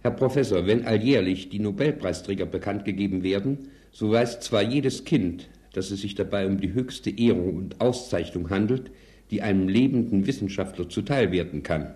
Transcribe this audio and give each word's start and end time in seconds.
Herr 0.00 0.12
Professor, 0.12 0.66
wenn 0.66 0.86
alljährlich 0.86 1.48
die 1.48 1.58
Nobelpreisträger 1.58 2.46
bekannt 2.46 2.84
gegeben 2.84 3.24
werden, 3.24 3.70
so 3.90 4.12
weiß 4.12 4.38
zwar 4.40 4.62
jedes 4.62 5.04
Kind, 5.04 5.48
dass 5.72 5.90
es 5.90 6.02
sich 6.02 6.14
dabei 6.14 6.46
um 6.46 6.60
die 6.60 6.72
höchste 6.72 7.10
Ehrung 7.10 7.56
und 7.56 7.80
Auszeichnung 7.80 8.48
handelt, 8.50 8.92
die 9.30 9.42
einem 9.42 9.68
lebenden 9.68 10.26
Wissenschaftler 10.26 10.88
zuteil 10.88 11.32
werden 11.32 11.62
kann. 11.62 11.94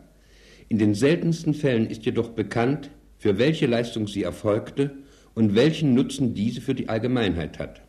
In 0.68 0.78
den 0.78 0.94
seltensten 0.94 1.54
Fällen 1.54 1.88
ist 1.88 2.04
jedoch 2.04 2.30
bekannt, 2.30 2.90
für 3.18 3.38
welche 3.38 3.66
Leistung 3.66 4.09
sie 4.09 4.25
erfolgte 4.25 4.96
und 5.34 5.55
welchen 5.55 5.95
Nutzen 5.95 6.34
diese 6.34 6.61
für 6.61 6.75
die 6.75 6.89
Allgemeinheit 6.89 7.59
hat. 7.59 7.82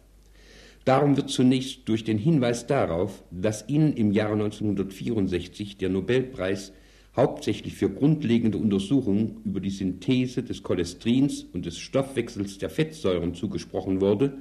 Darum 0.85 1.17
wird 1.17 1.29
zunächst 1.29 1.87
durch 1.87 2.03
den 2.03 2.17
Hinweis 2.17 2.67
darauf, 2.67 3.23
dass 3.31 3.67
Ihnen 3.67 3.93
im 3.93 4.11
Jahre 4.11 4.33
1964 4.33 5.77
der 5.77 5.89
Nobelpreis 5.89 6.73
hauptsächlich 7.15 7.75
für 7.75 7.89
grundlegende 7.89 8.57
Untersuchungen 8.57 9.41
über 9.45 9.59
die 9.59 9.69
Synthese 9.69 10.43
des 10.43 10.63
Cholesterins 10.63 11.43
und 11.53 11.65
des 11.65 11.77
Stoffwechsels 11.77 12.57
der 12.57 12.69
Fettsäuren 12.69 13.35
zugesprochen 13.35 14.01
wurde, 14.01 14.37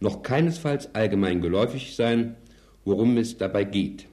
noch 0.00 0.22
keinesfalls 0.22 0.94
allgemein 0.94 1.40
geläufig 1.40 1.96
sein, 1.96 2.36
worum 2.84 3.16
es 3.16 3.36
dabei 3.38 3.64
geht. 3.64 4.06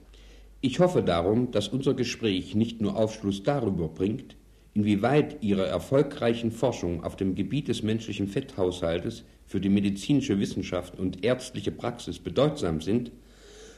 Ich 0.61 0.79
hoffe 0.79 1.01
darum, 1.03 1.51
dass 1.51 1.67
unser 1.69 1.93
Gespräch 1.93 2.55
nicht 2.55 2.81
nur 2.81 2.97
Aufschluss 2.97 3.43
darüber 3.43 3.87
bringt, 3.87 4.35
inwieweit 4.73 5.41
Ihre 5.41 5.65
erfolgreichen 5.65 6.51
Forschungen 6.51 7.03
auf 7.03 7.15
dem 7.15 7.35
Gebiet 7.35 7.67
des 7.67 7.83
menschlichen 7.83 8.27
Fetthaushaltes 8.27 9.23
für 9.45 9.59
die 9.59 9.69
medizinische 9.69 10.39
Wissenschaft 10.39 10.99
und 10.99 11.23
ärztliche 11.23 11.71
Praxis 11.71 12.19
bedeutsam 12.19 12.81
sind, 12.81 13.11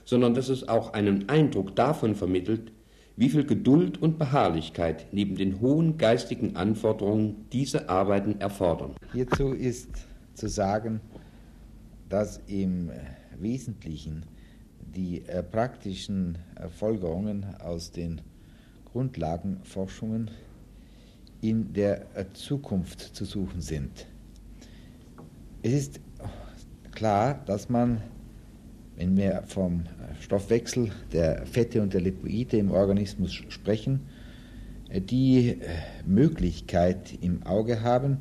sondern 0.05 0.34
dass 0.34 0.50
es 0.50 0.67
auch 0.67 0.94
einen 0.94 1.30
Eindruck 1.30 1.75
davon 1.75 2.16
vermittelt, 2.16 2.72
wie 3.21 3.30
viel 3.30 3.45
Geduld 3.45 4.02
und 4.02 4.17
Beharrlichkeit 4.17 5.05
neben 5.11 5.35
den 5.35 5.61
hohen 5.61 5.99
geistigen 5.99 6.55
Anforderungen 6.55 7.45
diese 7.52 7.88
Arbeiten 7.88 8.41
erfordern. 8.41 8.95
Hierzu 9.13 9.49
ist 9.49 9.89
zu 10.34 10.47
sagen, 10.47 11.02
dass 12.09 12.42
im 12.47 12.89
Wesentlichen 13.39 14.25
die 14.95 15.23
äh, 15.27 15.44
praktischen 15.44 16.39
Folgerungen 16.80 17.45
aus 17.59 17.92
den 17.92 18.22
Grundlagenforschungen 18.86 20.31
in 21.42 21.73
der 21.73 22.17
äh, 22.17 22.25
Zukunft 22.33 23.02
zu 23.02 23.25
suchen 23.25 23.61
sind. 23.61 24.08
Es 25.61 25.73
ist 25.73 25.99
klar, 26.89 27.39
dass 27.45 27.69
man, 27.69 28.02
wenn 28.97 29.17
wir 29.17 29.44
vom 29.47 29.84
Stoffwechsel 30.20 30.92
der 31.11 31.45
Fette 31.45 31.81
und 31.81 31.94
der 31.94 32.02
Lipoide 32.02 32.58
im 32.58 32.72
Organismus 32.72 33.33
sprechen, 33.33 34.02
die 34.94 35.50
äh, 35.50 35.58
Möglichkeit 36.06 37.17
im 37.22 37.44
Auge 37.44 37.81
haben, 37.81 38.17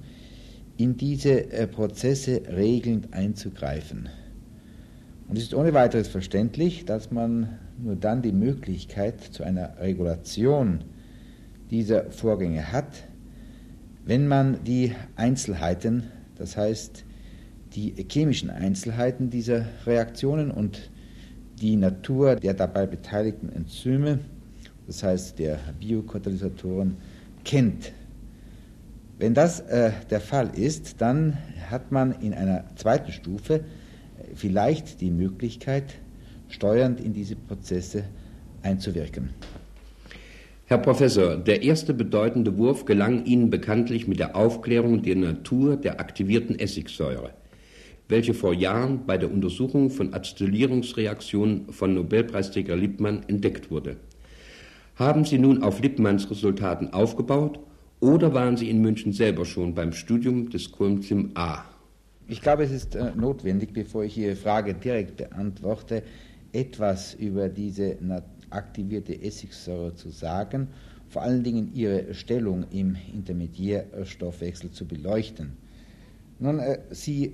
in 0.76 0.96
diese 0.96 1.52
äh, 1.52 1.66
Prozesse 1.66 2.42
regelnd 2.48 3.12
einzugreifen. 3.12 4.08
Und 5.28 5.36
es 5.36 5.44
ist 5.44 5.54
ohne 5.54 5.74
weiteres 5.74 6.08
verständlich, 6.08 6.84
dass 6.84 7.10
man 7.10 7.58
nur 7.78 7.96
dann 7.96 8.22
die 8.22 8.32
Möglichkeit 8.32 9.20
zu 9.20 9.42
einer 9.42 9.78
Regulation 9.78 10.84
dieser 11.70 12.10
Vorgänge 12.10 12.72
hat, 12.72 13.04
wenn 14.04 14.26
man 14.26 14.64
die 14.64 14.92
Einzelheiten, 15.16 16.04
das 16.36 16.56
heißt 16.56 17.04
die 17.74 17.94
chemischen 18.10 18.50
Einzelheiten 18.50 19.30
dieser 19.30 19.64
Reaktionen 19.86 20.50
und 20.50 20.90
die 21.60 21.76
Natur 21.76 22.36
der 22.36 22.54
dabei 22.54 22.86
beteiligten 22.86 23.50
Enzyme, 23.50 24.20
das 24.86 25.02
heißt 25.02 25.38
der 25.38 25.58
Biokatalysatoren, 25.78 26.96
kennt. 27.44 27.92
Wenn 29.18 29.34
das 29.34 29.60
äh, 29.60 29.92
der 30.10 30.20
Fall 30.20 30.50
ist, 30.56 31.00
dann 31.00 31.36
hat 31.68 31.92
man 31.92 32.12
in 32.20 32.32
einer 32.32 32.64
zweiten 32.76 33.12
Stufe 33.12 33.54
äh, 33.54 33.60
vielleicht 34.34 35.00
die 35.00 35.10
Möglichkeit, 35.10 35.94
steuernd 36.48 37.00
in 37.00 37.12
diese 37.12 37.36
Prozesse 37.36 38.04
einzuwirken. 38.62 39.30
Herr 40.64 40.78
Professor, 40.78 41.36
der 41.36 41.62
erste 41.62 41.92
bedeutende 41.92 42.56
Wurf 42.56 42.84
gelang 42.84 43.24
Ihnen 43.24 43.50
bekanntlich 43.50 44.08
mit 44.08 44.18
der 44.18 44.36
Aufklärung 44.36 45.02
der 45.02 45.16
Natur 45.16 45.76
der 45.76 46.00
aktivierten 46.00 46.58
Essigsäure 46.58 47.32
welche 48.10 48.34
vor 48.34 48.52
Jahren 48.52 49.06
bei 49.06 49.16
der 49.16 49.30
Untersuchung 49.30 49.90
von 49.90 50.12
Acetylierungsreaktionen 50.12 51.72
von 51.72 51.94
Nobelpreisträger 51.94 52.76
Lippmann 52.76 53.22
entdeckt 53.28 53.70
wurde. 53.70 53.96
Haben 54.96 55.24
Sie 55.24 55.38
nun 55.38 55.62
auf 55.62 55.80
Lippmanns 55.80 56.30
Resultaten 56.30 56.92
aufgebaut 56.92 57.60
oder 58.00 58.34
waren 58.34 58.56
Sie 58.56 58.68
in 58.68 58.80
München 58.80 59.12
selber 59.12 59.44
schon 59.44 59.74
beim 59.74 59.92
Studium 59.92 60.50
des 60.50 60.72
Coenzym 60.72 61.30
A? 61.34 61.64
Ich 62.28 62.40
glaube, 62.40 62.64
es 62.64 62.70
ist 62.70 62.94
äh, 62.94 63.12
notwendig, 63.16 63.72
bevor 63.72 64.04
ich 64.04 64.16
Ihre 64.16 64.36
Frage 64.36 64.74
direkt 64.74 65.16
beantworte, 65.16 66.02
etwas 66.52 67.14
über 67.14 67.48
diese 67.48 67.96
aktivierte 68.50 69.20
Essigsäure 69.20 69.94
zu 69.94 70.10
sagen, 70.10 70.68
vor 71.08 71.22
allen 71.22 71.42
Dingen 71.42 71.72
ihre 71.74 72.14
Stellung 72.14 72.66
im 72.70 72.96
Intermediärstoffwechsel 73.12 74.70
zu 74.70 74.86
beleuchten. 74.86 75.56
Nun, 76.38 76.60
äh, 76.60 76.78
Sie 76.90 77.32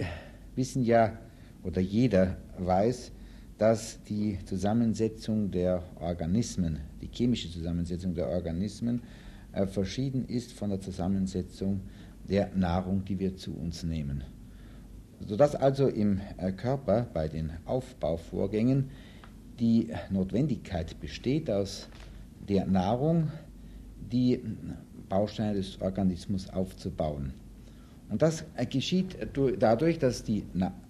wissen 0.56 0.82
ja, 0.82 1.18
oder 1.62 1.80
jeder 1.80 2.36
weiß, 2.58 3.12
dass 3.58 4.02
die 4.04 4.38
Zusammensetzung 4.44 5.50
der 5.50 5.82
Organismen, 6.00 6.80
die 7.00 7.08
chemische 7.10 7.50
Zusammensetzung 7.50 8.14
der 8.14 8.28
Organismen, 8.28 9.02
äh, 9.52 9.66
verschieden 9.66 10.26
ist 10.26 10.52
von 10.52 10.70
der 10.70 10.80
Zusammensetzung 10.80 11.80
der 12.28 12.54
Nahrung, 12.54 13.04
die 13.04 13.18
wir 13.18 13.36
zu 13.36 13.54
uns 13.54 13.82
nehmen. 13.82 14.24
Sodass 15.26 15.54
also 15.54 15.88
im 15.88 16.20
äh, 16.36 16.52
Körper 16.52 17.06
bei 17.12 17.28
den 17.28 17.52
Aufbauvorgängen 17.64 18.90
die 19.58 19.88
Notwendigkeit 20.10 21.00
besteht, 21.00 21.50
aus 21.50 21.88
der 22.46 22.66
Nahrung 22.66 23.30
die 24.12 24.40
Bausteine 25.08 25.54
des 25.54 25.80
Organismus 25.80 26.48
aufzubauen. 26.50 27.32
Und 28.08 28.22
das 28.22 28.44
geschieht 28.70 29.16
dadurch, 29.58 29.98
dass 29.98 30.22
die, 30.22 30.44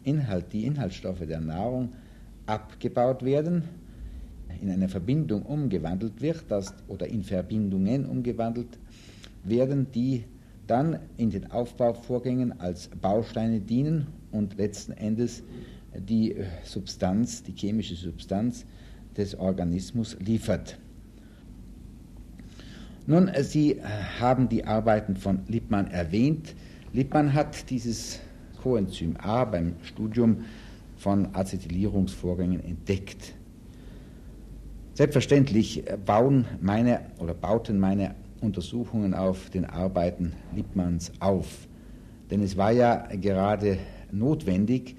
Inhalt, 0.04 0.52
die 0.52 0.66
Inhaltsstoffe 0.66 1.26
der 1.26 1.40
Nahrung 1.40 1.92
abgebaut 2.46 3.24
werden, 3.24 3.64
in 4.60 4.70
eine 4.70 4.88
Verbindung 4.88 5.42
umgewandelt 5.42 6.20
wird 6.20 6.44
das, 6.48 6.74
oder 6.88 7.06
in 7.06 7.22
Verbindungen 7.22 8.06
umgewandelt 8.06 8.78
werden, 9.44 9.86
die 9.92 10.24
dann 10.66 10.98
in 11.16 11.30
den 11.30 11.50
Aufbauvorgängen 11.50 12.60
als 12.60 12.88
Bausteine 12.88 13.60
dienen 13.60 14.06
und 14.32 14.56
letzten 14.56 14.92
Endes 14.92 15.42
die 15.94 16.36
Substanz, 16.64 17.42
die 17.42 17.52
chemische 17.52 17.94
Substanz 17.94 18.66
des 19.16 19.38
Organismus 19.38 20.16
liefert. 20.20 20.78
Nun, 23.06 23.30
Sie 23.42 23.80
haben 24.18 24.48
die 24.48 24.64
Arbeiten 24.64 25.16
von 25.16 25.40
Lippmann 25.46 25.86
erwähnt. 25.86 26.54
Lippmann 26.96 27.34
hat 27.34 27.68
dieses 27.68 28.20
Coenzym 28.62 29.18
A 29.18 29.44
beim 29.44 29.74
Studium 29.82 30.46
von 30.96 31.28
Acetylierungsvorgängen 31.34 32.64
entdeckt. 32.64 33.34
Selbstverständlich 34.94 35.84
bauen 36.06 36.46
meine 36.62 37.02
oder 37.18 37.34
bauten 37.34 37.78
meine 37.78 38.14
Untersuchungen 38.40 39.12
auf 39.12 39.50
den 39.50 39.66
Arbeiten 39.66 40.32
Lippmanns 40.54 41.12
auf. 41.20 41.68
Denn 42.30 42.40
es 42.40 42.56
war 42.56 42.72
ja 42.72 43.06
gerade 43.14 43.76
notwendig, 44.10 44.96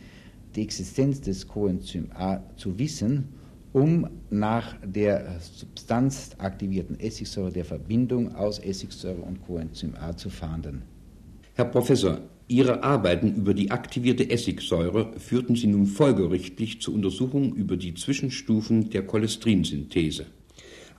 die 0.56 0.62
Existenz 0.62 1.20
des 1.22 1.48
Coenzym 1.48 2.12
A 2.14 2.42
zu 2.58 2.78
wissen, 2.78 3.30
um 3.74 4.08
nach 4.30 4.76
der 4.86 5.40
substanzaktivierten 5.40 7.00
Essigsäure 7.00 7.52
der 7.52 7.66
Verbindung 7.66 8.36
aus 8.36 8.60
Essigsäure 8.60 9.24
und 9.24 9.42
Coenzym 9.48 9.96
A 10.00 10.16
zu 10.16 10.30
fahnden. 10.30 10.84
Herr 11.58 11.66
Professor, 11.66 12.20
Ihre 12.48 12.84
Arbeiten 12.84 13.34
über 13.34 13.56
die 13.56 13.72
aktivierte 13.72 14.30
Essigsäure 14.30 15.14
führten 15.18 15.56
Sie 15.56 15.66
nun 15.66 15.88
folgerichtig 15.88 16.82
zur 16.82 16.94
Untersuchung 16.94 17.56
über 17.56 17.78
die 17.78 17.96
Zwischenstufen 17.96 18.92
der 18.92 19.08
Cholesterinsynthese. 19.08 20.28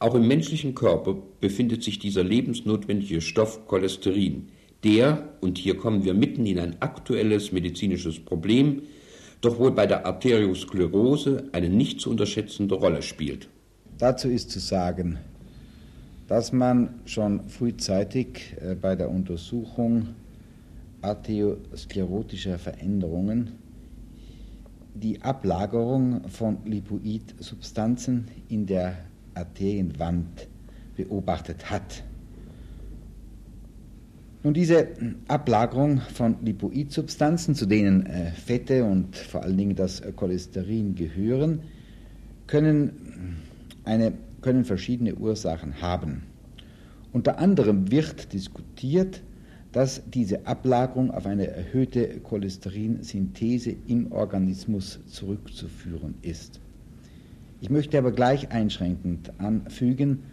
Auch 0.00 0.16
im 0.16 0.26
menschlichen 0.26 0.74
Körper 0.74 1.16
befindet 1.40 1.84
sich 1.84 2.00
dieser 2.00 2.24
lebensnotwendige 2.24 3.20
Stoff 3.20 3.68
Cholesterin, 3.68 4.48
der, 4.82 5.28
und 5.40 5.58
hier 5.58 5.76
kommen 5.76 6.02
wir 6.02 6.12
mitten 6.12 6.44
in 6.44 6.58
ein 6.58 6.82
aktuelles 6.82 7.52
medizinisches 7.52 8.18
Problem, 8.18 8.82
doch 9.40 9.60
wohl 9.60 9.70
bei 9.70 9.86
der 9.86 10.06
Arteriosklerose 10.06 11.50
eine 11.52 11.68
nicht 11.68 12.00
zu 12.00 12.10
unterschätzende 12.10 12.74
Rolle 12.74 13.02
spielt. 13.02 13.48
Dazu 13.96 14.28
ist 14.28 14.50
zu 14.50 14.58
sagen, 14.58 15.20
dass 16.26 16.52
man 16.52 16.94
schon 17.04 17.48
frühzeitig 17.48 18.56
äh, 18.60 18.74
bei 18.74 18.96
der 18.96 19.08
Untersuchung 19.08 20.16
arteriosklerotischer 21.02 22.58
Veränderungen 22.58 23.52
die 24.94 25.22
Ablagerung 25.22 26.28
von 26.28 26.58
Lipoidsubstanzen 26.64 28.26
in 28.48 28.66
der 28.66 28.96
Arterienwand 29.34 30.48
beobachtet 30.96 31.70
hat. 31.70 32.02
Nun, 34.42 34.54
diese 34.54 34.88
Ablagerung 35.26 36.00
von 36.00 36.36
Lipoidsubstanzen, 36.44 37.54
zu 37.54 37.66
denen 37.66 38.06
äh, 38.06 38.30
Fette 38.32 38.84
und 38.84 39.16
vor 39.16 39.42
allen 39.42 39.56
Dingen 39.56 39.76
das 39.76 40.02
Cholesterin 40.16 40.94
gehören, 40.94 41.62
können, 42.46 43.38
eine, 43.84 44.12
können 44.40 44.64
verschiedene 44.64 45.14
Ursachen 45.16 45.80
haben. 45.82 46.22
Unter 47.12 47.38
anderem 47.38 47.90
wird 47.90 48.32
diskutiert, 48.32 49.22
dass 49.78 50.02
diese 50.12 50.44
Ablagerung 50.44 51.12
auf 51.12 51.24
eine 51.24 51.46
erhöhte 51.46 52.18
Cholesterinsynthese 52.18 53.76
im 53.86 54.10
Organismus 54.10 54.98
zurückzuführen 55.06 56.16
ist. 56.20 56.58
Ich 57.60 57.70
möchte 57.70 57.96
aber 57.96 58.10
gleich 58.10 58.50
einschränkend 58.50 59.30
anfügen, 59.38 60.24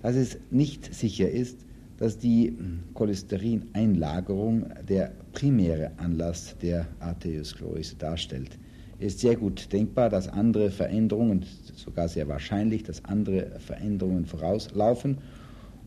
dass 0.00 0.16
es 0.16 0.38
nicht 0.50 0.94
sicher 0.94 1.28
ist, 1.28 1.58
dass 1.98 2.16
die 2.16 2.56
Cholesterineinlagerung 2.94 4.70
der 4.88 5.12
primäre 5.34 5.90
Anlass 5.98 6.56
der 6.62 6.86
Arteriosklerose 6.98 7.96
darstellt. 7.96 8.58
Es 9.00 9.16
ist 9.16 9.20
sehr 9.20 9.36
gut 9.36 9.70
denkbar, 9.70 10.08
dass 10.08 10.28
andere 10.28 10.70
Veränderungen, 10.70 11.44
sogar 11.76 12.08
sehr 12.08 12.26
wahrscheinlich, 12.26 12.84
dass 12.84 13.04
andere 13.04 13.60
Veränderungen 13.60 14.24
vorauslaufen 14.24 15.18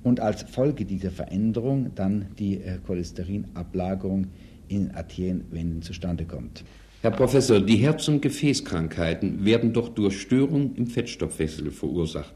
und 0.04 0.20
als 0.20 0.44
Folge 0.44 0.86
dieser 0.86 1.12
Veränderung 1.12 1.92
dann 1.96 2.28
die 2.38 2.62
äh, 2.62 2.80
Cholesterinablagerung 2.86 4.28
in 4.68 4.92
Arterienwänden 4.92 5.82
zustande 5.82 6.26
kommt. 6.26 6.64
Herr 7.02 7.12
Professor, 7.12 7.60
die 7.60 7.78
Herz- 7.78 8.08
und 8.08 8.22
Gefäßkrankheiten 8.22 9.46
werden 9.46 9.72
doch 9.72 9.90
durch 9.90 10.20
Störungen 10.20 10.76
im 10.76 10.88
Fettstoffwechsel 10.88 11.72
verursacht. 11.72 12.36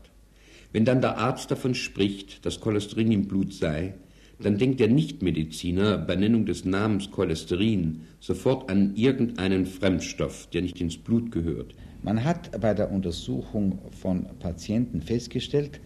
Wenn 0.71 0.85
dann 0.85 1.01
der 1.01 1.17
Arzt 1.17 1.51
davon 1.51 1.75
spricht, 1.75 2.45
dass 2.45 2.59
Cholesterin 2.59 3.11
im 3.11 3.27
Blut 3.27 3.53
sei, 3.53 3.95
dann 4.41 4.57
denkt 4.57 4.79
der 4.79 4.87
Nichtmediziner 4.87 5.97
bei 5.97 6.15
Nennung 6.15 6.45
des 6.45 6.65
Namens 6.65 7.11
Cholesterin 7.11 8.01
sofort 8.19 8.69
an 8.69 8.95
irgendeinen 8.95 9.65
Fremdstoff, 9.65 10.47
der 10.51 10.61
nicht 10.61 10.79
ins 10.79 10.97
Blut 10.97 11.31
gehört. 11.31 11.75
Man 12.03 12.23
hat 12.23 12.59
bei 12.59 12.73
der 12.73 12.91
Untersuchung 12.91 13.79
von 13.99 14.25
Patienten 14.39 15.01
festgestellt, 15.01 15.79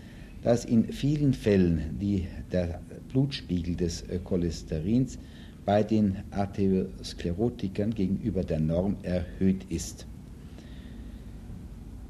dass 0.45 0.63
in 0.63 0.93
vielen 0.93 1.33
Fällen 1.33 1.97
die, 1.99 2.27
der 2.51 2.79
Blutspiegel 3.11 3.75
des 3.75 4.03
äh, 4.03 4.19
Cholesterins 4.23 5.17
bei 5.65 5.81
den 5.81 6.17
Arteriosklerotikern 6.29 7.95
gegenüber 7.95 8.43
der 8.43 8.59
Norm 8.59 8.95
erhöht 9.01 9.65
ist. 9.69 10.05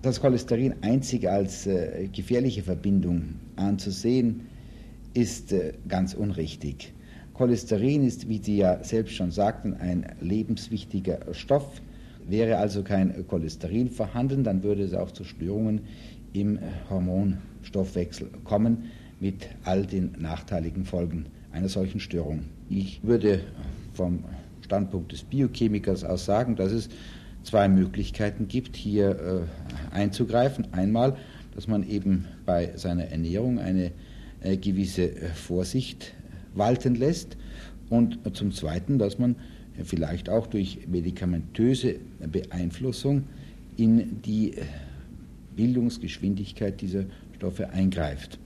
Das 0.01 0.19
Cholesterin 0.19 0.75
einzig 0.81 1.29
als 1.29 1.65
äh, 1.65 2.09
gefährliche 2.11 2.61
Verbindung 2.61 3.35
anzusehen, 3.55 4.41
ist 5.13 5.53
äh, 5.53 5.71
ganz 5.87 6.13
unrichtig. 6.13 6.93
Cholesterin 7.35 8.05
ist, 8.05 8.27
wie 8.27 8.39
Sie 8.43 8.57
ja 8.57 8.83
selbst 8.83 9.15
schon 9.15 9.31
sagten, 9.31 9.75
ein 9.75 10.13
lebenswichtiger 10.19 11.19
Stoff. 11.31 11.81
Wäre 12.27 12.57
also 12.57 12.83
kein 12.83 13.25
Cholesterin 13.27 13.89
vorhanden, 13.89 14.43
dann 14.43 14.61
würde 14.61 14.83
es 14.83 14.93
auch 14.93 15.11
zu 15.11 15.23
Störungen 15.23 15.81
im 16.35 16.59
Hormonstoffwechsel 16.89 18.27
kommen, 18.43 18.91
mit 19.19 19.47
all 19.63 19.85
den 19.85 20.11
nachteiligen 20.19 20.85
Folgen 20.85 21.27
einer 21.51 21.69
solchen 21.69 21.99
Störung. 21.99 22.43
Ich 22.69 23.01
würde 23.03 23.39
vom 23.93 24.23
Standpunkt 24.61 25.11
des 25.11 25.23
Biochemikers 25.23 26.03
aus 26.03 26.25
sagen, 26.25 26.55
dass 26.55 26.71
es 26.71 26.89
zwei 27.43 27.69
Möglichkeiten 27.69 28.47
gibt, 28.47 28.75
hier 28.75 29.47
äh, 29.91 29.95
einzugreifen. 29.95 30.67
Einmal, 30.73 31.15
dass 31.53 31.67
man 31.67 31.87
eben 31.87 32.25
bei 32.45 32.75
seiner 32.75 33.05
Ernährung 33.05 33.59
eine 33.59 33.91
äh, 34.41 34.57
gewisse 34.57 35.03
äh, 35.03 35.27
Vorsicht 35.29 36.13
walten 36.53 36.95
lässt 36.95 37.37
und 37.89 38.19
zum 38.35 38.51
Zweiten, 38.51 38.97
dass 38.97 39.19
man 39.19 39.35
vielleicht 39.83 40.29
auch 40.29 40.47
durch 40.47 40.87
medikamentöse 40.87 41.95
Beeinflussung 42.19 43.25
in 43.77 44.21
die 44.21 44.55
Bildungsgeschwindigkeit 45.55 46.81
dieser 46.81 47.05
Stoffe 47.35 47.69
eingreift. 47.69 48.39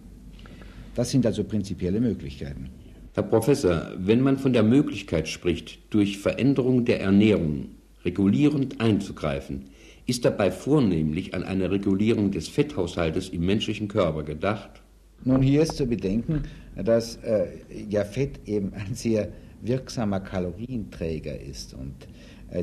Das 0.96 1.12
sind 1.12 1.26
also 1.26 1.44
prinzipielle 1.44 2.00
Möglichkeiten. 2.00 2.70
Herr 3.14 3.24
Professor, 3.24 3.92
wenn 3.98 4.22
man 4.22 4.38
von 4.38 4.54
der 4.54 4.64
Möglichkeit 4.64 5.28
spricht, 5.28 5.80
durch 5.94 6.20
Veränderung 6.20 6.86
der 6.86 7.02
Ernährung 7.02 7.70
regulierend 8.06 8.80
einzugreifen, 8.80 9.66
ist 10.06 10.26
dabei 10.26 10.52
vornehmlich 10.52 11.34
an 11.34 11.44
eine 11.44 11.70
Regulierung 11.70 12.32
des 12.32 12.48
Fetthaushaltes 12.48 13.30
im 13.30 13.46
menschlichen 13.46 13.88
Körper 13.88 14.24
gedacht? 14.24 14.82
Nun, 15.24 15.42
hier 15.42 15.64
ist 15.64 15.76
zu 15.76 15.86
bedenken, 15.86 16.44
dass 16.76 17.18
äh, 17.18 17.48
ja 17.90 18.06
Fett 18.06 18.40
eben 18.46 18.74
ein 18.74 18.96
sehr 18.96 19.30
wirksamer 19.62 20.22
Kalorienträger 20.22 21.40
ist. 21.40 21.74
Und 21.74 21.96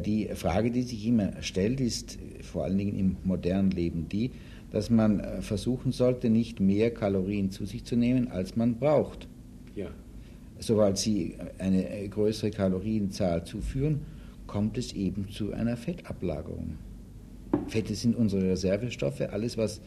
die 0.01 0.29
Frage, 0.35 0.71
die 0.71 0.83
sich 0.83 1.07
immer 1.07 1.43
stellt, 1.43 1.81
ist 1.81 2.19
vor 2.43 2.65
allen 2.65 2.79
Dingen 2.79 2.99
im 2.99 3.17
modernen 3.25 3.71
Leben 3.71 4.09
die, 4.09 4.31
dass 4.71 4.91
man 4.91 5.21
äh, 5.21 5.43
versuchen 5.43 5.93
sollte, 5.93 6.29
nicht 6.29 6.61
mehr 6.61 6.93
Kalorien 6.93 7.51
zu 7.51 7.67
sich 7.67 7.85
zu 7.85 7.97
nehmen, 7.97 8.29
als 8.29 8.57
man 8.57 8.79
braucht. 8.79 9.29
Ja. 9.75 9.89
Sobald 10.59 10.99
Sie 10.99 11.37
eine 11.59 12.09
größere 12.09 12.51
Kalorienzahl 12.51 13.45
zuführen, 13.45 14.01
kommt 14.47 14.79
es 14.79 14.93
eben 14.93 15.29
zu 15.29 15.53
einer 15.53 15.77
Fettablagerung. 15.77 16.77
Fette 17.69 17.95
sind 17.95 18.17
unsere 18.17 18.51
Reservestoffe. 18.51 19.31
Alles, 19.31 19.57
was 19.57 19.81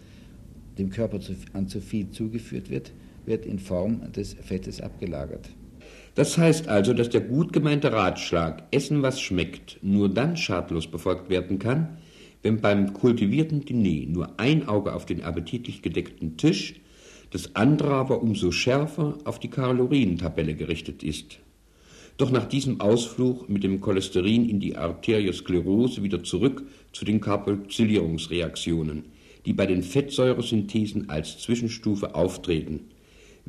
dem 0.77 0.89
Körper 0.89 1.19
an 1.53 1.67
zu 1.67 1.81
viel 1.81 2.09
zugeführt 2.11 2.69
wird, 2.69 2.93
wird 3.25 3.45
in 3.45 3.59
Form 3.59 4.11
des 4.11 4.33
Fettes 4.33 4.81
abgelagert. 4.81 5.49
Das 6.15 6.37
heißt 6.37 6.67
also, 6.67 6.93
dass 6.93 7.09
der 7.09 7.21
gut 7.21 7.53
gemeinte 7.53 7.91
Ratschlag, 7.91 8.63
essen 8.71 9.01
was 9.01 9.21
schmeckt, 9.21 9.79
nur 9.81 10.09
dann 10.09 10.37
schadlos 10.37 10.87
befolgt 10.87 11.29
werden 11.29 11.59
kann, 11.59 11.97
wenn 12.41 12.61
beim 12.61 12.93
kultivierten 12.93 13.65
Diner 13.65 14.09
nur 14.09 14.39
ein 14.39 14.67
Auge 14.67 14.93
auf 14.93 15.05
den 15.05 15.23
appetitlich 15.23 15.81
gedeckten 15.81 16.37
Tisch, 16.37 16.75
das 17.31 17.55
andere 17.55 17.93
aber 17.93 18.21
umso 18.21 18.51
schärfer 18.51 19.17
auf 19.23 19.39
die 19.39 19.49
Kalorientabelle 19.49 20.55
gerichtet 20.55 21.03
ist. 21.03 21.39
Doch 22.17 22.31
nach 22.31 22.45
diesem 22.45 22.81
Ausflug 22.81 23.47
mit 23.47 23.63
dem 23.63 23.79
Cholesterin 23.79 24.49
in 24.49 24.59
die 24.59 24.75
Arteriosklerose 24.75 26.03
wieder 26.03 26.23
zurück 26.23 26.63
zu 26.91 27.05
den 27.05 27.21
Karboxylierungsreaktionen, 27.21 29.05
die 29.45 29.53
bei 29.53 29.65
den 29.65 29.83
Fettsäuresynthesen 29.83 31.09
als 31.09 31.37
Zwischenstufe 31.39 32.15
auftreten. 32.15 32.81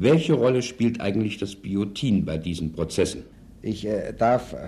Welche 0.02 0.32
Rolle 0.32 0.62
spielt 0.62 0.98
eigentlich 1.02 1.36
das 1.36 1.54
Biotin 1.54 2.24
bei 2.24 2.38
diesen 2.38 2.72
Prozessen? 2.72 3.22
Ich 3.60 3.86
äh, 3.86 4.14
darf 4.16 4.54
äh, 4.54 4.66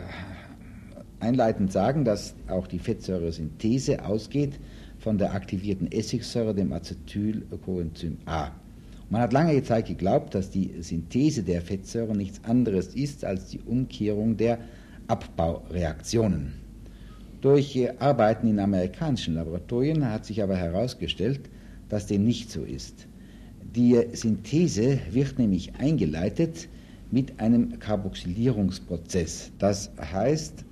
einleitend 1.21 1.73
sagen, 1.73 2.05
dass 2.05 2.35
auch 2.49 2.67
die 2.67 2.79
Fettsäuresynthese 2.79 4.05
ausgeht 4.05 4.61
von 4.99 5.17
der 5.17 5.33
aktivierten 5.33 5.91
Essigsäure, 5.91 6.55
dem 6.55 6.75
Acetylcoenzym 6.75 8.19
A. 8.27 8.51
Man 9.09 9.23
hat 9.23 9.33
lange 9.33 9.63
Zeit 9.63 9.87
geglaubt, 9.87 10.35
dass 10.35 10.51
die 10.51 10.75
Synthese 10.83 11.43
der 11.43 11.63
Fettsäuren 11.63 12.19
nichts 12.19 12.45
anderes 12.45 12.89
ist 12.89 13.25
als 13.25 13.47
die 13.47 13.61
Umkehrung 13.61 14.37
der 14.37 14.59
Abbaureaktionen. 15.09 16.53
Durch 17.41 17.89
Arbeiten 18.03 18.49
in 18.49 18.59
amerikanischen 18.59 19.37
Laboratorien 19.37 20.07
hat 20.11 20.27
sich 20.27 20.43
aber 20.43 20.57
herausgestellt, 20.57 21.49
dass 21.89 22.07
dem 22.07 22.23
nicht 22.23 22.51
so 22.51 22.65
ist. 22.65 23.07
Die 23.75 23.99
Synthese 24.13 24.99
wird 25.11 25.39
nämlich 25.39 25.75
eingeleitet 25.77 26.69
mit 27.11 27.41
einem 27.41 27.79
Carboxylierungsprozess. 27.79 29.53
Das 29.59 29.91
heißt, 29.99 30.65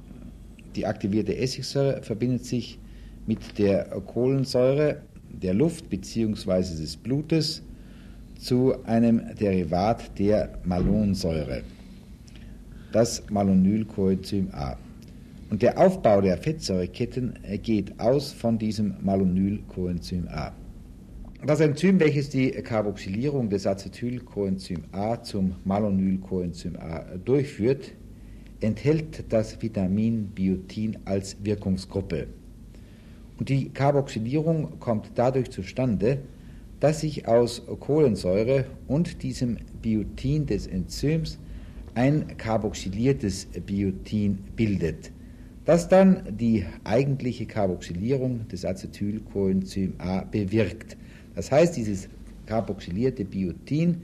die 0.77 0.87
aktivierte 0.87 1.37
Essigsäure 1.37 2.03
verbindet 2.03 2.45
sich 2.45 2.79
mit 3.27 3.59
der 3.59 3.85
Kohlensäure 4.07 5.03
der 5.31 5.55
Luft 5.55 5.89
bzw. 5.89 6.81
des 6.81 6.97
Blutes 6.97 7.63
zu 8.39 8.75
einem 8.85 9.23
Derivat 9.39 10.19
der 10.19 10.59
Malonsäure, 10.65 11.63
das 12.93 13.23
Malonylcoenzym 13.31 14.49
A. 14.53 14.77
Und 15.51 15.63
der 15.63 15.79
Aufbau 15.79 16.21
der 16.21 16.39
Fettsäureketten 16.39 17.35
geht 17.63 17.99
aus 18.01 18.33
von 18.33 18.59
diesem 18.59 18.95
Malonylcoenzym 19.03 20.29
A. 20.29 20.53
Das 21.47 21.61
Enzym, 21.61 21.99
welches 21.99 22.29
die 22.29 22.51
Carboxylierung 22.51 23.49
des 23.49 23.67
Acetylcoenzym 23.67 24.85
A 24.93 25.23
zum 25.23 25.55
Malonylcoenzym 25.65 26.77
A 26.77 27.17
durchführt, 27.17 27.93
enthält 28.61 29.25
das 29.33 29.63
Vitamin 29.63 30.27
Biotin 30.35 30.99
als 31.07 31.43
Wirkungsgruppe. 31.43 32.27
Und 33.39 33.49
die 33.49 33.71
Carboxylierung 33.71 34.79
kommt 34.81 35.13
dadurch 35.15 35.51
zustande, 35.51 36.19
dass 36.79 37.01
sich 37.01 37.27
aus 37.27 37.63
Kohlensäure 37.81 38.67
und 38.87 39.23
diesem 39.23 39.57
Biotin 39.81 40.45
des 40.45 40.67
Enzyms 40.67 41.39
ein 41.95 42.37
carboxyliertes 42.37 43.47
Biotin 43.65 44.41
bildet, 44.57 45.11
das 45.65 45.89
dann 45.89 46.23
die 46.39 46.67
eigentliche 46.85 47.47
Carboxylierung 47.47 48.47
des 48.49 48.67
Acetylcoenzym 48.67 49.95
A 49.97 50.21
bewirkt. 50.25 50.99
Das 51.41 51.51
heißt, 51.51 51.79
dieses 51.79 52.07
carboxylierte 52.45 53.25
Biotin 53.25 54.03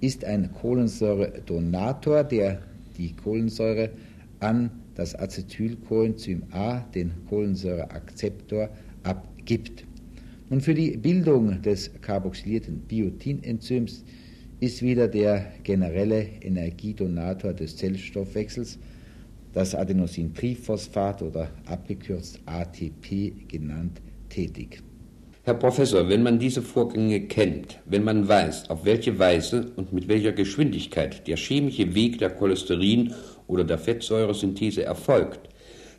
ist 0.00 0.24
ein 0.24 0.50
Kohlensäuredonator, 0.54 2.24
der 2.24 2.62
die 2.96 3.14
Kohlensäure 3.14 3.90
an 4.40 4.70
das 4.94 5.14
Acetylcoenzym 5.14 6.44
A, 6.50 6.78
den 6.94 7.12
Kohlensäureakzeptor, 7.28 8.70
abgibt. 9.02 9.84
Und 10.48 10.62
für 10.62 10.72
die 10.72 10.96
Bildung 10.96 11.60
des 11.60 11.90
carboxylierten 12.00 12.78
Biotinenzyms 12.88 14.02
ist 14.60 14.80
wieder 14.80 15.08
der 15.08 15.44
generelle 15.64 16.22
Energiedonator 16.40 17.52
des 17.52 17.76
Zellstoffwechsels, 17.76 18.78
das 19.52 19.74
Adenosintriphosphat 19.74 21.20
oder 21.20 21.50
abgekürzt 21.66 22.40
ATP 22.46 23.46
genannt, 23.46 24.00
tätig. 24.30 24.82
Herr 25.48 25.54
Professor, 25.54 26.10
wenn 26.10 26.22
man 26.22 26.38
diese 26.38 26.60
Vorgänge 26.60 27.22
kennt, 27.22 27.78
wenn 27.86 28.04
man 28.04 28.28
weiß, 28.28 28.68
auf 28.68 28.84
welche 28.84 29.18
Weise 29.18 29.72
und 29.76 29.94
mit 29.94 30.06
welcher 30.06 30.32
Geschwindigkeit 30.32 31.26
der 31.26 31.38
chemische 31.38 31.94
Weg 31.94 32.18
der 32.18 32.38
Cholesterin- 32.38 33.14
oder 33.46 33.64
der 33.64 33.78
Fettsäuresynthese 33.78 34.84
erfolgt, 34.84 35.40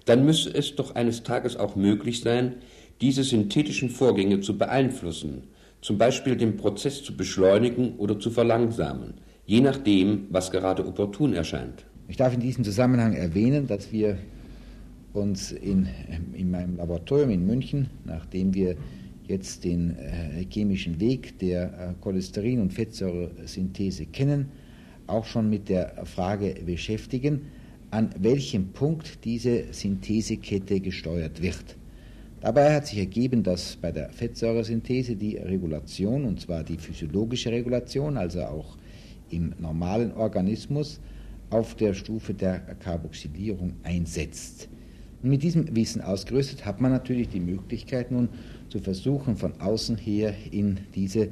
dann 0.06 0.24
müsse 0.24 0.54
es 0.54 0.76
doch 0.76 0.94
eines 0.94 1.24
Tages 1.24 1.58
auch 1.58 1.76
möglich 1.76 2.22
sein, 2.22 2.58
diese 3.02 3.24
synthetischen 3.24 3.90
Vorgänge 3.90 4.40
zu 4.40 4.56
beeinflussen, 4.56 5.46
zum 5.82 5.98
Beispiel 5.98 6.36
den 6.36 6.56
Prozess 6.56 7.04
zu 7.04 7.18
beschleunigen 7.18 7.96
oder 7.98 8.20
zu 8.20 8.30
verlangsamen, 8.30 9.16
je 9.48 9.62
nachdem, 9.62 10.28
was 10.30 10.52
gerade 10.52 10.86
opportun 10.86 11.34
erscheint. 11.34 11.86
Ich 12.08 12.18
darf 12.18 12.36
in 12.36 12.40
diesem 12.40 12.64
Zusammenhang 12.64 13.14
erwähnen, 13.14 13.66
dass 13.66 13.92
wir 13.92 14.16
uns 15.14 15.52
in, 15.52 15.88
in 16.34 16.52
meinem 16.52 16.78
Laboratorium 16.78 17.32
in 17.32 17.48
München, 17.48 17.90
nachdem 18.06 18.54
wir 18.54 18.76
jetzt 19.30 19.64
den 19.64 19.98
äh, 19.98 20.46
chemischen 20.50 21.00
Weg 21.00 21.40
der 21.40 21.64
äh, 21.64 22.04
Cholesterin- 22.04 22.62
und 22.62 22.74
Fettsäuresynthese 22.74 24.08
kennen, 24.08 24.48
auch 25.08 25.26
schon 25.26 25.50
mit 25.50 25.70
der 25.70 26.06
Frage 26.06 26.56
beschäftigen, 26.66 27.44
an 27.92 28.10
welchem 28.20 28.70
Punkt 28.70 29.24
diese 29.24 29.72
Synthesekette 29.72 30.80
gesteuert 30.80 31.42
wird. 31.42 31.78
Dabei 32.42 32.74
hat 32.76 32.88
sich 32.88 33.00
ergeben, 33.00 33.44
dass 33.44 33.76
bei 33.76 33.92
der 33.92 34.10
Fettsäuresynthese 34.12 35.16
die 35.16 35.38
Regulation, 35.38 36.26
und 36.26 36.40
zwar 36.40 36.64
die 36.64 36.78
physiologische 36.78 37.52
Regulation, 37.52 38.18
also 38.18 38.44
auch 38.44 38.78
im 39.30 39.54
normalen 39.60 40.14
Organismus, 40.14 41.00
auf 41.50 41.76
der 41.76 41.94
Stufe 41.94 42.34
der 42.34 42.60
Carboxylierung 42.60 43.74
einsetzt. 43.84 44.70
Und 45.22 45.32
mit 45.32 45.44
diesem 45.44 45.76
Wissen 45.76 46.02
ausgerüstet 46.02 46.66
hat 46.66 46.80
man 46.80 46.92
natürlich 46.92 47.30
die 47.30 47.40
Möglichkeit 47.40 48.12
nun 48.12 48.30
zu 48.70 48.80
versuchen, 48.80 49.36
von 49.36 49.60
außen 49.60 49.98
her 49.98 50.34
in 50.52 50.78
diese 50.96 51.30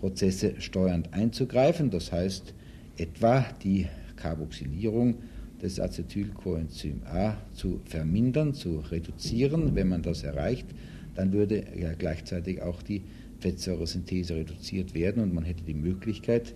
Prozesse 0.00 0.54
steuernd 0.58 1.12
einzugreifen. 1.12 1.90
Das 1.90 2.12
heißt, 2.12 2.54
etwa 2.96 3.44
die 3.62 3.86
Carboxylierung 4.16 5.16
des 5.62 5.80
Acetylcoenzym 5.80 7.02
A 7.04 7.36
zu 7.54 7.80
vermindern, 7.84 8.54
zu 8.54 8.78
reduzieren. 8.78 9.74
Wenn 9.74 9.88
man 9.88 10.02
das 10.02 10.22
erreicht, 10.22 10.66
dann 11.14 11.32
würde 11.32 11.64
ja 11.76 11.94
gleichzeitig 11.94 12.62
auch 12.62 12.82
die 12.82 13.02
Fettsäuresynthese 13.40 14.36
reduziert 14.36 14.94
werden 14.94 15.22
und 15.22 15.34
man 15.34 15.44
hätte 15.44 15.64
die 15.64 15.74
Möglichkeit, 15.74 16.54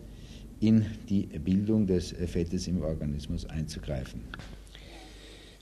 in 0.60 0.86
die 1.08 1.26
Bildung 1.26 1.88
des 1.88 2.14
Fettes 2.26 2.68
im 2.68 2.82
Organismus 2.82 3.46
einzugreifen. 3.46 4.20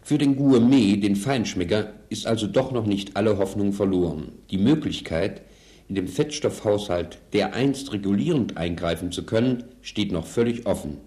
Für 0.03 0.19
den 0.19 0.37
Gourmet, 0.37 0.97
den 0.97 1.17
Feinschmecker, 1.17 1.93
ist 2.09 2.27
also 2.27 2.47
doch 2.47 2.73
noch 2.73 2.87
nicht 2.87 3.17
alle 3.17 3.39
Hoffnung 3.39 3.73
verloren. 3.73 4.33
Die 4.51 4.59
Möglichkeit, 4.59 5.43
in 5.89 5.95
dem 5.95 6.09
Fettstoffhaushalt 6.09 7.19
dereinst 7.33 7.93
regulierend 7.93 8.57
eingreifen 8.57 9.13
zu 9.13 9.25
können, 9.25 9.65
steht 9.83 10.13
noch 10.13 10.27
völlig 10.27 10.67
offen. 10.67 10.99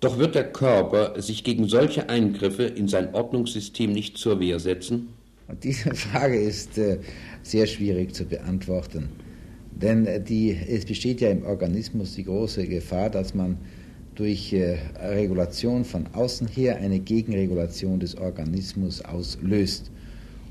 Doch 0.00 0.18
wird 0.18 0.34
der 0.34 0.50
Körper 0.50 1.20
sich 1.20 1.44
gegen 1.44 1.68
solche 1.68 2.08
Eingriffe 2.08 2.64
in 2.64 2.88
sein 2.88 3.14
Ordnungssystem 3.14 3.92
nicht 3.92 4.16
zur 4.16 4.40
Wehr 4.40 4.58
setzen? 4.58 5.10
Diese 5.62 5.94
Frage 5.94 6.40
ist 6.40 6.78
äh, 6.78 6.98
sehr 7.42 7.66
schwierig 7.66 8.14
zu 8.14 8.24
beantworten. 8.24 9.10
Denn 9.70 10.06
äh, 10.06 10.22
die, 10.22 10.52
es 10.52 10.86
besteht 10.86 11.20
ja 11.20 11.28
im 11.28 11.44
Organismus 11.44 12.14
die 12.14 12.24
große 12.24 12.66
Gefahr, 12.66 13.10
dass 13.10 13.34
man 13.34 13.58
durch 14.20 14.52
äh, 14.52 14.76
Regulation 15.00 15.82
von 15.82 16.06
außen 16.12 16.46
her 16.46 16.76
eine 16.76 17.00
Gegenregulation 17.00 18.00
des 18.00 18.18
Organismus 18.18 19.00
auslöst. 19.00 19.90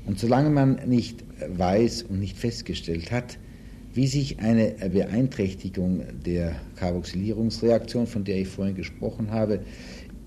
Und 0.06 0.18
solange 0.18 0.50
man 0.50 0.80
nicht 0.88 1.22
weiß 1.56 2.02
und 2.02 2.18
nicht 2.18 2.36
festgestellt 2.36 3.12
hat, 3.12 3.38
wie 3.94 4.08
sich 4.08 4.40
eine 4.40 4.74
Beeinträchtigung 4.92 6.02
der 6.26 6.56
Carboxylierungsreaktion, 6.74 8.08
von 8.08 8.24
der 8.24 8.40
ich 8.40 8.48
vorhin 8.48 8.74
gesprochen 8.74 9.30
habe, 9.30 9.60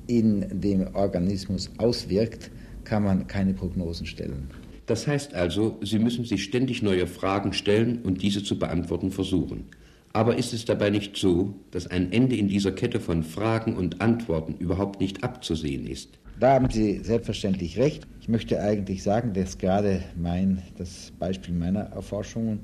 in 0.07 0.61
dem 0.61 0.95
Organismus 0.95 1.69
auswirkt, 1.79 2.49
kann 2.85 3.03
man 3.03 3.27
keine 3.27 3.53
Prognosen 3.53 4.05
stellen. 4.05 4.49
Das 4.85 5.05
heißt 5.05 5.33
also, 5.33 5.79
Sie 5.81 5.99
müssen 5.99 6.23
sich 6.23 6.45
ständig 6.45 6.81
neue 6.81 7.07
Fragen 7.07 7.51
stellen 7.51 8.03
und 8.03 8.21
diese 8.21 8.41
zu 8.41 8.57
beantworten 8.57 9.11
versuchen. 9.11 9.65
Aber 10.15 10.37
ist 10.37 10.53
es 10.53 10.63
dabei 10.65 10.91
nicht 10.91 11.17
so, 11.17 11.55
dass 11.71 11.87
ein 11.87 12.11
Ende 12.11 12.35
in 12.35 12.47
dieser 12.47 12.71
Kette 12.71 12.99
von 12.99 13.23
Fragen 13.23 13.75
und 13.75 13.99
Antworten 13.99 14.53
überhaupt 14.59 14.99
nicht 14.99 15.23
abzusehen 15.23 15.87
ist? 15.87 16.19
Da 16.39 16.53
haben 16.53 16.69
Sie 16.69 16.99
selbstverständlich 16.99 17.79
recht. 17.79 18.05
Ich 18.21 18.29
möchte 18.29 18.61
eigentlich 18.61 19.01
sagen, 19.01 19.33
dass 19.33 19.57
gerade 19.57 20.03
mein, 20.15 20.61
das 20.77 21.11
Beispiel 21.17 21.55
meiner 21.55 21.81
Erforschungen 21.81 22.59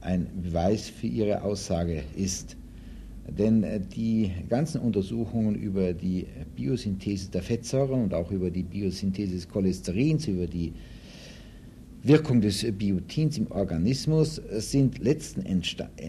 ein 0.00 0.28
Beweis 0.42 0.88
für 0.88 1.08
ihre 1.08 1.42
Aussage 1.42 2.04
ist. 2.16 2.56
Denn 3.26 3.64
äh, 3.64 3.80
die 3.80 4.30
ganzen 4.48 4.80
Untersuchungen 4.80 5.56
über 5.56 5.92
die 5.92 6.26
Biosynthese 6.54 7.30
der 7.30 7.42
Fettsäuren 7.42 8.04
und 8.04 8.14
auch 8.14 8.30
über 8.30 8.50
die 8.50 8.62
Biosynthese 8.62 9.34
des 9.34 9.48
Cholesterins, 9.48 10.28
über 10.28 10.46
die 10.46 10.72
Wirkung 12.04 12.40
des 12.40 12.66
Biotins 12.78 13.38
im 13.38 13.48
Organismus 13.52 14.42
sind 14.50 14.98
letzten, 14.98 15.44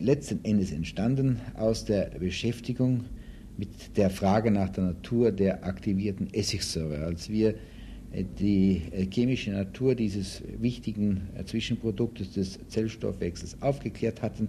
letzten 0.02 0.44
Endes 0.44 0.72
entstanden 0.72 1.40
aus 1.56 1.86
der 1.86 2.10
Beschäftigung 2.20 3.04
mit 3.58 3.96
der 3.96 4.10
Frage 4.10 4.50
nach 4.50 4.70
der 4.70 4.86
Natur 4.86 5.32
der 5.32 5.64
aktivierten 5.64 6.34
Essigsäure. 6.34 7.06
Als 7.06 7.30
wir 7.30 7.54
die 8.40 8.82
äh, 8.92 9.06
chemische 9.06 9.52
Natur 9.52 9.94
dieses 9.94 10.42
wichtigen 10.60 11.30
äh, 11.38 11.46
Zwischenproduktes 11.46 12.34
des 12.34 12.60
Zellstoffwechsels 12.70 13.62
aufgeklärt 13.62 14.24
hatten, 14.24 14.48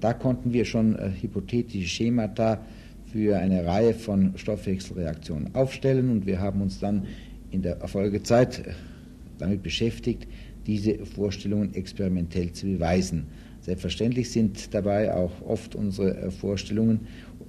da 0.00 0.12
konnten 0.12 0.52
wir 0.52 0.66
schon 0.66 0.96
äh, 0.96 1.10
hypothetische 1.22 1.88
Schemata 1.88 2.60
für 3.06 3.38
eine 3.38 3.64
Reihe 3.64 3.94
von 3.94 4.36
Stoffwechselreaktionen 4.36 5.54
aufstellen 5.54 6.10
und 6.10 6.26
wir 6.26 6.38
haben 6.38 6.60
uns 6.60 6.80
dann 6.80 7.06
in 7.50 7.62
der 7.62 7.76
Folgezeit 7.88 8.62
damit 9.38 9.62
beschäftigt, 9.62 10.26
diese 10.66 11.04
Vorstellungen 11.04 11.74
experimentell 11.74 12.52
zu 12.52 12.66
beweisen. 12.66 13.26
Selbstverständlich 13.60 14.30
sind 14.30 14.74
dabei 14.74 15.14
auch 15.14 15.30
oft 15.46 15.74
unsere 15.74 16.30
Vorstellungen 16.30 17.00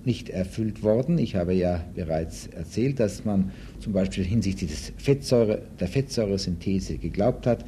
nicht 0.05 0.29
erfüllt 0.29 0.83
worden. 0.83 1.17
Ich 1.17 1.35
habe 1.35 1.53
ja 1.53 1.83
bereits 1.95 2.47
erzählt, 2.47 2.99
dass 2.99 3.25
man 3.25 3.51
zum 3.79 3.93
Beispiel 3.93 4.23
hinsichtlich 4.23 4.69
des 4.69 4.93
Fettsäure, 4.97 5.61
der 5.79 5.87
Fettsäuresynthese 5.87 6.97
geglaubt 6.97 7.47
hat, 7.47 7.65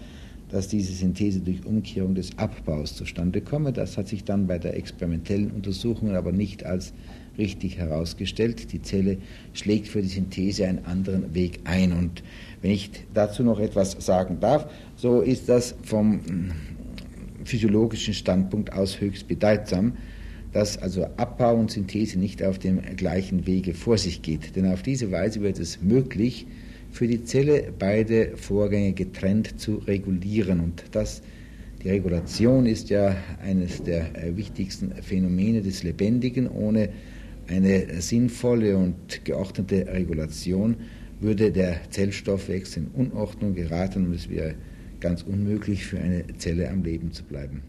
dass 0.49 0.67
diese 0.67 0.93
Synthese 0.93 1.39
durch 1.39 1.65
Umkehrung 1.65 2.13
des 2.13 2.37
Abbaus 2.37 2.95
zustande 2.95 3.41
komme. 3.41 3.73
Das 3.73 3.97
hat 3.97 4.07
sich 4.07 4.23
dann 4.23 4.47
bei 4.47 4.59
der 4.59 4.77
experimentellen 4.77 5.51
Untersuchung 5.51 6.15
aber 6.15 6.31
nicht 6.31 6.65
als 6.65 6.93
richtig 7.37 7.77
herausgestellt. 7.77 8.71
Die 8.71 8.81
Zelle 8.81 9.17
schlägt 9.53 9.87
für 9.87 10.01
die 10.01 10.07
Synthese 10.07 10.67
einen 10.67 10.85
anderen 10.85 11.33
Weg 11.33 11.59
ein. 11.63 11.91
Und 11.91 12.23
wenn 12.61 12.71
ich 12.71 12.91
dazu 13.13 13.43
noch 13.43 13.59
etwas 13.59 13.91
sagen 13.91 14.39
darf, 14.39 14.69
so 14.95 15.21
ist 15.21 15.49
das 15.49 15.75
vom 15.83 16.21
physiologischen 17.43 18.13
Standpunkt 18.13 18.73
aus 18.73 18.99
höchst 18.99 19.27
bedeutsam 19.27 19.93
dass 20.55 20.77
also 20.77 21.03
Abbau 21.17 21.53
und 21.57 21.69
Synthese 21.69 22.17
nicht 22.17 22.41
auf 22.41 22.57
dem 22.57 22.81
gleichen 22.95 23.45
Wege 23.45 23.73
vor 23.73 23.97
sich 23.97 24.21
geht. 24.21 24.55
Denn 24.55 24.71
auf 24.71 24.83
diese 24.83 25.11
Weise 25.11 25.41
wird 25.41 25.59
es 25.59 25.81
möglich, 25.81 26.47
für 26.91 27.07
die 27.07 27.25
Zelle 27.25 27.73
beide 27.77 28.37
Vorgänge 28.37 28.93
getrennt 28.93 29.59
zu 29.59 29.79
regulieren. 29.79 30.61
Und 30.61 30.85
das, 30.91 31.21
die 31.83 31.89
Regulation 31.89 32.67
ist 32.67 32.89
ja 32.89 33.17
eines 33.43 33.83
der 33.83 34.07
wichtigsten 34.37 34.93
Phänomene 35.03 35.61
des 35.61 35.83
Lebendigen. 35.83 36.47
Ohne 36.47 36.87
eine 37.47 38.01
sinnvolle 38.01 38.77
und 38.77 39.23
geordnete 39.23 39.87
Regulation 39.87 40.77
würde 41.19 41.51
der 41.51 41.89
Zellstoffwechsel 41.89 42.83
in 42.83 43.07
Unordnung 43.07 43.55
geraten 43.55 44.07
und 44.07 44.13
es 44.13 44.29
wäre 44.29 44.55
ganz 44.99 45.21
unmöglich 45.23 45.85
für 45.85 45.99
eine 45.99 46.25
Zelle 46.37 46.69
am 46.69 46.83
Leben 46.83 47.11
zu 47.11 47.23
bleiben. 47.23 47.63